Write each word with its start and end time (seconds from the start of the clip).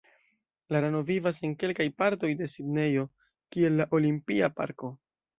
La 0.75 0.79
rano 0.83 1.01
vivas 1.09 1.39
en 1.47 1.51
kelkaj 1.63 1.85
partoj 2.01 2.29
de 2.39 2.47
Sidnejo, 2.53 3.03
kiel 3.57 3.77
la 3.83 3.87
olimpia 3.99 4.49
parko. 4.61 4.91